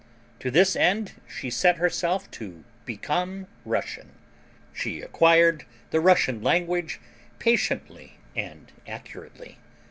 To 0.39 0.49
this 0.49 0.75
end 0.75 1.21
she 1.27 1.51
set 1.51 1.77
herself 1.77 2.31
to 2.31 2.63
become 2.85 3.45
Russian. 3.65 4.13
She 4.73 4.99
acquired 4.99 5.63
the 5.91 5.99
Russian 5.99 6.41
language 6.41 6.99
patiently 7.37 8.17
and 8.35 8.71
accurately. 8.87 9.59